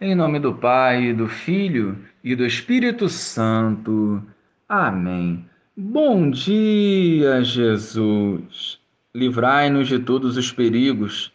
Em 0.00 0.14
nome 0.14 0.38
do 0.38 0.54
Pai, 0.54 1.12
do 1.12 1.26
Filho 1.26 1.98
e 2.22 2.36
do 2.36 2.46
Espírito 2.46 3.08
Santo. 3.08 4.22
Amém. 4.68 5.44
Bom 5.76 6.30
dia, 6.30 7.42
Jesus. 7.42 8.78
Livrai-nos 9.12 9.88
de 9.88 9.98
todos 9.98 10.36
os 10.36 10.52
perigos, 10.52 11.32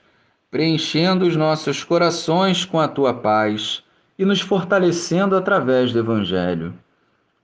preenchendo 0.49 1.25
os 1.25 1.35
nossos 1.35 1.83
corações 1.83 2.63
com 2.63 2.79
a 2.79 2.87
tua 2.87 3.13
paz 3.13 3.83
e 4.17 4.23
nos 4.23 4.39
fortalecendo 4.39 5.35
através 5.35 5.91
do 5.91 5.99
Evangelho. 5.99 6.73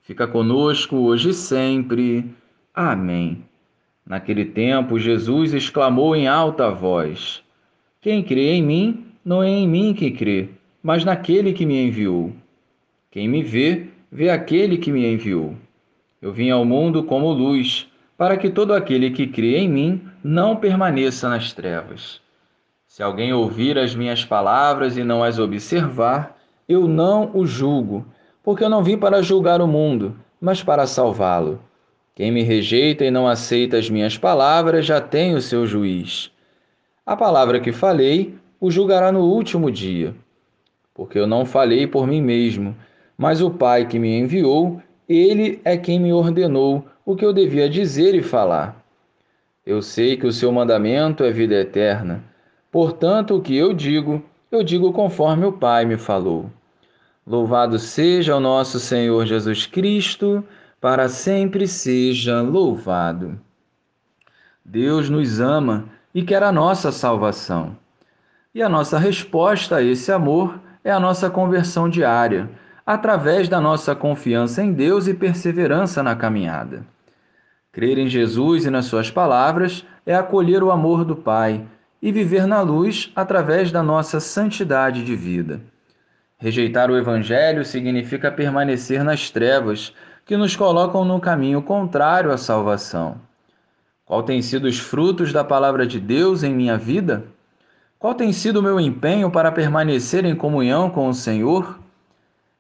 Fica 0.01 0.25
conosco 0.25 0.95
hoje 0.95 1.31
e 1.31 1.33
sempre. 1.33 2.33
Amém. 2.73 3.43
Naquele 4.05 4.45
tempo, 4.45 4.97
Jesus 4.97 5.53
exclamou 5.53 6.15
em 6.15 6.29
alta 6.29 6.71
voz: 6.71 7.43
Quem 7.99 8.23
crê 8.23 8.53
em 8.53 8.63
mim, 8.63 9.05
não 9.25 9.43
é 9.43 9.49
em 9.49 9.67
mim 9.67 9.93
que 9.93 10.11
crê 10.11 10.51
mas 10.81 11.03
naquele 11.03 11.53
que 11.53 11.65
me 11.65 11.87
enviou. 11.87 12.31
Quem 13.11 13.27
me 13.27 13.43
vê, 13.43 13.87
vê 14.11 14.29
aquele 14.29 14.77
que 14.77 14.91
me 14.91 15.05
enviou. 15.05 15.55
Eu 16.21 16.31
vim 16.31 16.49
ao 16.49 16.63
mundo 16.63 17.03
como 17.03 17.31
luz, 17.31 17.87
para 18.17 18.37
que 18.37 18.49
todo 18.49 18.73
aquele 18.73 19.11
que 19.11 19.27
crê 19.27 19.57
em 19.57 19.69
mim 19.69 20.01
não 20.23 20.55
permaneça 20.55 21.29
nas 21.29 21.53
trevas. 21.53 22.21
Se 22.87 23.03
alguém 23.03 23.33
ouvir 23.33 23.77
as 23.77 23.95
minhas 23.95 24.25
palavras 24.25 24.97
e 24.97 25.03
não 25.03 25.23
as 25.23 25.39
observar, 25.39 26.37
eu 26.67 26.87
não 26.87 27.31
o 27.33 27.45
julgo, 27.45 28.05
porque 28.43 28.63
eu 28.63 28.69
não 28.69 28.83
vim 28.83 28.97
para 28.97 29.21
julgar 29.21 29.61
o 29.61 29.67
mundo, 29.67 30.15
mas 30.41 30.63
para 30.63 30.87
salvá-lo. 30.87 31.61
Quem 32.15 32.31
me 32.31 32.43
rejeita 32.43 33.05
e 33.05 33.11
não 33.11 33.27
aceita 33.27 33.77
as 33.77 33.89
minhas 33.89 34.17
palavras 34.17 34.85
já 34.85 34.99
tem 34.99 35.35
o 35.35 35.41
seu 35.41 35.65
juiz. 35.65 36.31
A 37.05 37.15
palavra 37.15 37.59
que 37.59 37.71
falei 37.71 38.35
o 38.59 38.69
julgará 38.69 39.11
no 39.11 39.21
último 39.21 39.71
dia 39.71 40.13
porque 40.99 41.17
eu 41.17 41.25
não 41.25 41.45
falei 41.45 41.87
por 41.87 42.05
mim 42.05 42.21
mesmo, 42.21 42.75
mas 43.17 43.41
o 43.41 43.49
Pai 43.49 43.87
que 43.87 43.97
me 43.97 44.19
enviou, 44.19 44.81
ele 45.07 45.61
é 45.63 45.77
quem 45.77 45.97
me 45.97 46.11
ordenou 46.11 46.85
o 47.05 47.15
que 47.15 47.23
eu 47.23 47.31
devia 47.31 47.69
dizer 47.69 48.13
e 48.15 48.21
falar. 48.21 48.83
Eu 49.65 49.81
sei 49.81 50.17
que 50.17 50.27
o 50.27 50.31
seu 50.33 50.51
mandamento 50.51 51.23
é 51.23 51.31
vida 51.31 51.55
eterna, 51.55 52.21
portanto, 52.69 53.37
o 53.37 53.41
que 53.41 53.55
eu 53.55 53.73
digo, 53.73 54.21
eu 54.51 54.61
digo 54.61 54.91
conforme 54.91 55.45
o 55.45 55.53
Pai 55.53 55.85
me 55.85 55.97
falou. 55.97 56.51
Louvado 57.25 57.79
seja 57.79 58.35
o 58.35 58.41
nosso 58.41 58.77
Senhor 58.77 59.25
Jesus 59.25 59.65
Cristo, 59.65 60.43
para 60.81 61.07
sempre 61.07 61.65
seja 61.65 62.41
louvado. 62.41 63.39
Deus 64.65 65.09
nos 65.09 65.39
ama 65.39 65.85
e 66.13 66.23
quer 66.23 66.43
a 66.43 66.51
nossa 66.51 66.91
salvação. 66.91 67.77
E 68.53 68.61
a 68.61 68.67
nossa 68.67 68.99
resposta 68.99 69.77
a 69.77 69.81
esse 69.81 70.11
amor 70.11 70.59
é 70.83 70.91
a 70.91 70.99
nossa 70.99 71.29
conversão 71.29 71.89
diária, 71.89 72.49
através 72.85 73.47
da 73.47 73.61
nossa 73.61 73.95
confiança 73.95 74.63
em 74.63 74.73
Deus 74.73 75.07
e 75.07 75.13
perseverança 75.13 76.01
na 76.01 76.15
caminhada. 76.15 76.85
Crer 77.71 77.97
em 77.97 78.07
Jesus 78.07 78.65
e 78.65 78.69
nas 78.69 78.85
Suas 78.85 79.11
palavras 79.11 79.85
é 80.05 80.15
acolher 80.15 80.63
o 80.63 80.71
amor 80.71 81.05
do 81.05 81.15
Pai 81.15 81.65
e 82.01 82.11
viver 82.11 82.47
na 82.47 82.61
luz 82.61 83.11
através 83.15 83.71
da 83.71 83.83
nossa 83.83 84.19
santidade 84.19 85.03
de 85.03 85.15
vida. 85.15 85.61
Rejeitar 86.37 86.89
o 86.89 86.97
Evangelho 86.97 87.65
significa 87.65 88.31
permanecer 88.31 89.03
nas 89.03 89.29
trevas 89.29 89.93
que 90.25 90.37
nos 90.37 90.55
colocam 90.55 91.03
no 91.03 91.19
caminho 91.19 91.61
contrário 91.61 92.31
à 92.31 92.37
salvação. 92.37 93.19
Qual 94.05 94.23
tem 94.23 94.41
sido 94.41 94.65
os 94.65 94.79
frutos 94.79 95.31
da 95.33 95.43
palavra 95.43 95.85
de 95.85 95.99
Deus 95.99 96.41
em 96.41 96.53
minha 96.53 96.77
vida? 96.77 97.25
Qual 97.99 98.15
tem 98.15 98.31
sido 98.31 98.61
o 98.61 98.63
meu 98.63 98.79
empenho 98.79 99.29
para 99.29 99.51
permanecer 99.51 100.23
em 100.23 100.33
comunhão 100.33 100.89
com 100.89 101.09
o 101.09 101.13
Senhor? 101.13 101.77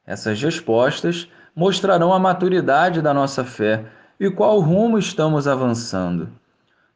Essas 0.05 0.41
respostas 0.41 1.29
mostrarão 1.55 2.13
a 2.13 2.19
maturidade 2.19 3.01
da 3.01 3.13
nossa 3.13 3.45
fé 3.45 3.85
e 4.19 4.29
qual 4.29 4.59
rumo 4.59 4.97
estamos 4.97 5.47
avançando. 5.47 6.27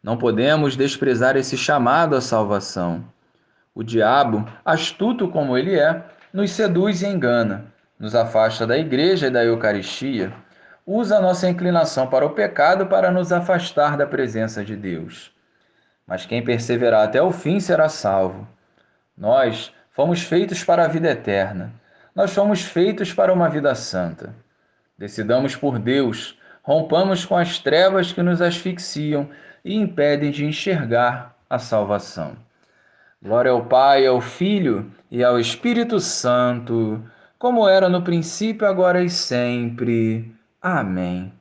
Não 0.03 0.17
podemos 0.17 0.75
desprezar 0.75 1.37
esse 1.37 1.55
chamado 1.55 2.17
à 2.17 2.21
salvação. 2.21 3.05
O 3.73 3.81
diabo, 3.81 4.45
astuto 4.65 5.29
como 5.29 5.57
ele 5.57 5.79
é, 5.79 6.03
nos 6.33 6.51
seduz 6.51 7.01
e 7.01 7.07
engana, 7.07 7.67
nos 7.97 8.13
afasta 8.13 8.67
da 8.67 8.77
igreja 8.77 9.27
e 9.27 9.31
da 9.31 9.45
Eucaristia, 9.45 10.33
usa 10.85 11.17
a 11.17 11.21
nossa 11.21 11.47
inclinação 11.47 12.07
para 12.07 12.25
o 12.25 12.31
pecado 12.31 12.87
para 12.87 13.09
nos 13.09 13.31
afastar 13.31 13.95
da 13.95 14.05
presença 14.05 14.65
de 14.65 14.75
Deus 14.75 15.33
mas 16.07 16.25
quem 16.25 16.43
perseverar 16.43 17.05
até 17.05 17.21
o 17.21 17.31
fim 17.31 17.59
será 17.59 17.89
salvo. 17.89 18.47
Nós 19.17 19.73
fomos 19.91 20.21
feitos 20.21 20.63
para 20.63 20.85
a 20.85 20.87
vida 20.87 21.09
eterna. 21.09 21.71
Nós 22.15 22.33
fomos 22.33 22.61
feitos 22.61 23.13
para 23.13 23.33
uma 23.33 23.49
vida 23.49 23.73
santa. 23.75 24.35
Decidamos 24.97 25.55
por 25.55 25.79
Deus, 25.79 26.37
rompamos 26.61 27.25
com 27.25 27.35
as 27.35 27.59
trevas 27.59 28.11
que 28.11 28.21
nos 28.21 28.41
asfixiam 28.41 29.29
e 29.63 29.75
impedem 29.75 30.31
de 30.31 30.45
enxergar 30.45 31.35
a 31.49 31.57
salvação. 31.57 32.35
Glória 33.21 33.51
ao 33.51 33.65
Pai, 33.65 34.05
ao 34.05 34.19
Filho 34.19 34.91
e 35.09 35.23
ao 35.23 35.39
Espírito 35.39 35.99
Santo, 35.99 37.01
como 37.39 37.67
era 37.67 37.87
no 37.87 38.01
princípio, 38.01 38.67
agora 38.67 39.03
e 39.03 39.09
sempre. 39.09 40.33
Amém. 40.61 41.31